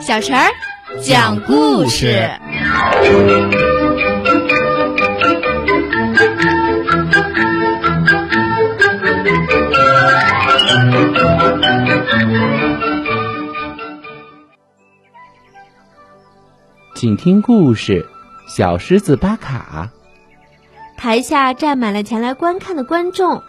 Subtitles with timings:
[0.00, 0.50] 小陈儿
[1.02, 2.30] 讲故事。
[16.94, 18.06] 请听故事：
[18.48, 19.90] 小狮子巴卡。
[20.96, 23.42] 台下站满了前来观看的观众。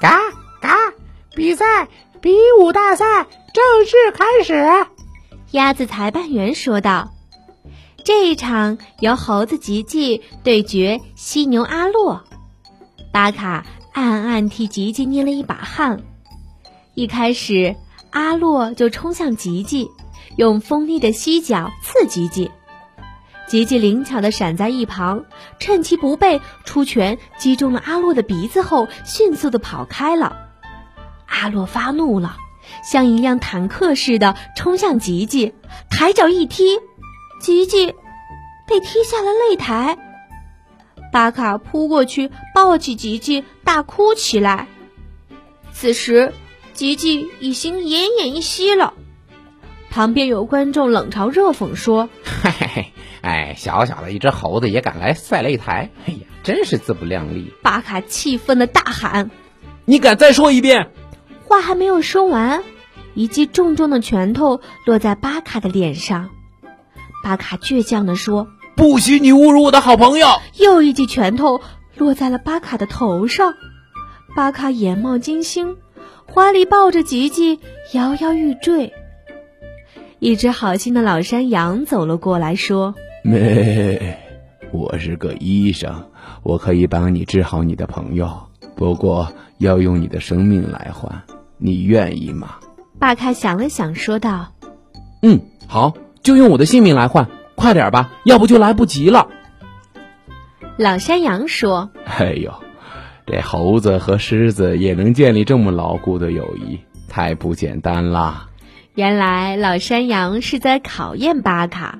[0.00, 0.18] 嘎
[0.62, 0.94] 嘎，
[1.34, 1.88] 比赛
[2.22, 4.86] 比武大赛正式开始。
[5.52, 7.12] 鸭子裁判员说道
[8.04, 12.24] ：“这一场由猴子吉吉对决犀牛阿洛。”
[13.12, 16.02] 巴卡暗暗替吉吉捏了一把汗。
[16.94, 17.76] 一开始，
[18.10, 19.88] 阿洛就冲向吉吉，
[20.36, 22.50] 用锋利的犀角刺吉吉。
[23.46, 25.24] 吉吉灵巧地闪在一旁，
[25.60, 30.36] 趁其不备，出拳击中了阿洛的鼻子后，迅速地跑开了。
[31.26, 32.36] 阿洛发怒了，
[32.82, 35.54] 像一辆坦克似的冲向吉吉，
[35.90, 36.78] 抬脚一踢，
[37.40, 37.94] 吉吉
[38.66, 39.98] 被踢下了擂台。
[41.12, 44.68] 巴卡扑过去抱起吉吉，大哭起来。
[45.72, 46.32] 此时，
[46.72, 48.94] 吉吉已经奄奄一息了。
[49.90, 52.08] 旁边有观众冷嘲热讽说
[52.42, 52.92] ：“嘿嘿嘿。”
[53.22, 57.52] 哎，小小的一只猴子也敢来赛擂台，哎呀，真是自不量力！
[57.60, 59.32] 巴卡气愤的大喊
[59.84, 60.90] ：“你敢再说一遍！”
[61.46, 62.62] 话还没有说完，
[63.14, 66.30] 一记重重的拳头落在巴卡的脸上。
[67.22, 70.26] 巴卡倔强地说：“不许你侮辱我的好朋友！”
[70.58, 71.60] 又一记拳头
[71.96, 73.54] 落在了巴卡的头上。
[74.34, 75.76] 巴卡眼冒金星，
[76.32, 77.60] 怀里抱着吉吉，
[77.92, 78.92] 摇摇欲坠。
[80.18, 82.94] 一只好心的老山羊走了过来，说。
[83.22, 84.18] 没，
[84.72, 86.10] 我是个医生，
[86.42, 91.22] 我可以帮你治好你的朋友，不过要用你的生命来换，
[91.58, 92.56] 你愿意吗？
[92.98, 94.52] 巴卡想了想，说道
[95.22, 99.28] ：“嗯，好，就用我的性命来换，快点吧，要不就来不及了。”
[100.76, 102.52] 老山羊说：“哎呦，
[103.26, 108.48] 这猴子和狮子也能建立这么牢固的友谊，太不简单啦！”
[108.94, 111.98] 原来老山羊是在考验巴卡。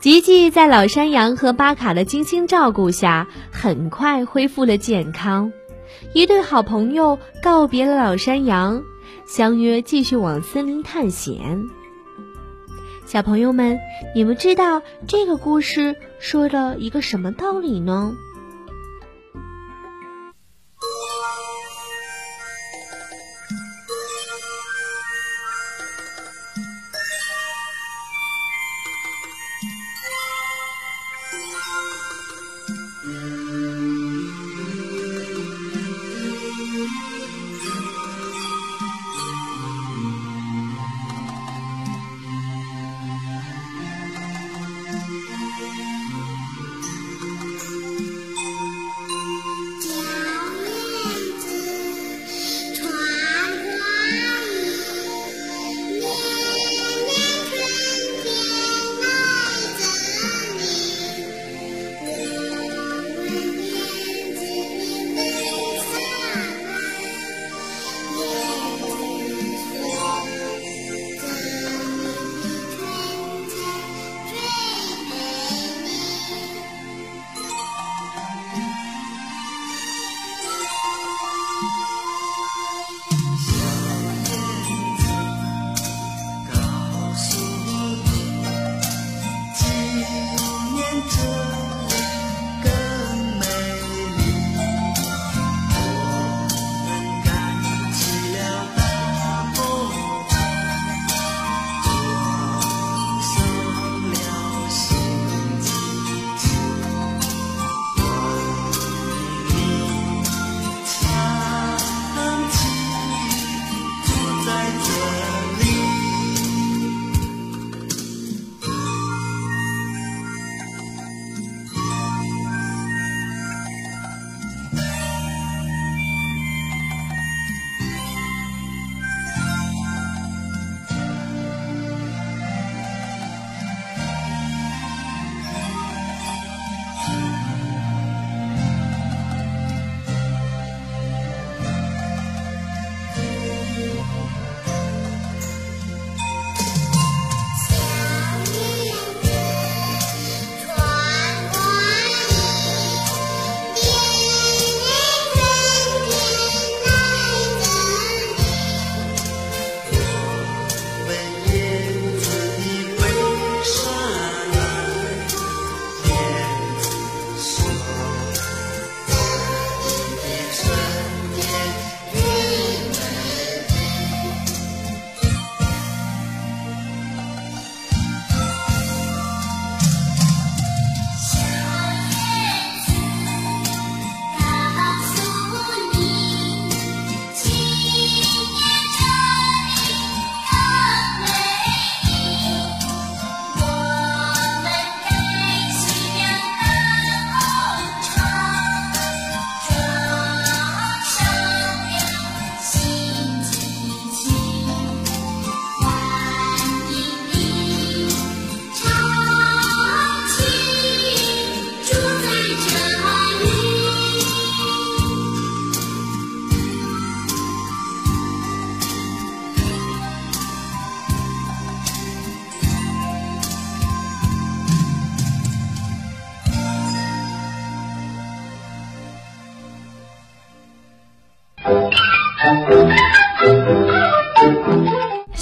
[0.00, 5.50] 吉吉在老山羊和巴卡的精心照顾下，很快恢复了健康。
[6.14, 8.84] 一对好朋友告别了老山羊，
[9.26, 11.68] 相约继续往森林探险。
[13.04, 13.80] 小朋友们，
[14.14, 18.14] 你们知道这个故事说了一个什么道理呢？